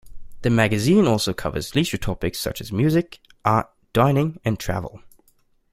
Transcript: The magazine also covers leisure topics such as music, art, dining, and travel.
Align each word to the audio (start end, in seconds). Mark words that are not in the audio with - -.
The 0.41 0.49
magazine 0.49 1.05
also 1.05 1.31
covers 1.31 1.75
leisure 1.75 1.99
topics 1.99 2.39
such 2.39 2.59
as 2.59 2.71
music, 2.71 3.19
art, 3.45 3.69
dining, 3.93 4.39
and 4.43 4.57
travel. 4.59 5.03